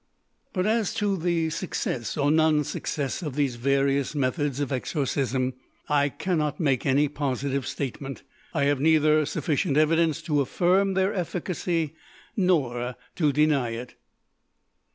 But 0.51 0.65
as 0.65 0.95
to 0.95 1.15
the 1.15 1.51
success 1.51 2.17
or 2.17 2.31
non 2.31 2.63
success 2.63 3.21
of 3.21 3.35
these 3.35 3.57
various 3.57 4.15
methods 4.15 4.59
of 4.59 4.71
exorcism 4.71 5.53
I 5.87 6.09
cannot 6.09 6.59
make 6.59 6.87
any 6.87 7.07
positive 7.07 7.67
statement. 7.67 8.23
I 8.51 8.63
have 8.63 8.79
neither 8.79 9.27
sufficient 9.27 9.77
evidence 9.77 10.23
to 10.23 10.41
affirm 10.41 10.95
their 10.95 11.13
efficacy 11.13 11.93
nor 12.35 12.95
to 13.17 13.31
deny 13.31 13.75
it. 13.75 13.93